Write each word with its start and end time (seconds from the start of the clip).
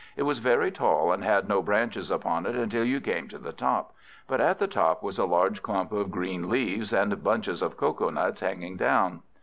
It 0.17 0.23
was 0.23 0.39
very 0.39 0.71
tall, 0.71 1.11
and 1.13 1.23
had 1.23 1.47
no 1.47 1.61
branches 1.61 2.09
upon 2.09 2.47
it 2.47 2.55
until 2.55 2.83
you 2.83 2.99
came 2.99 3.27
to 3.27 3.37
the 3.37 3.51
top, 3.53 3.93
but 4.27 4.41
at 4.41 4.57
the 4.57 4.65
top 4.65 5.03
was 5.03 5.19
a 5.19 5.25
large 5.25 5.61
clump 5.61 5.91
of 5.91 6.09
green 6.09 6.49
leaves, 6.49 6.91
and 6.91 7.23
bunches 7.23 7.61
of 7.61 7.77
cocoa 7.77 8.09
nuts 8.09 8.39
hanging 8.41 8.77
down. 8.77 9.21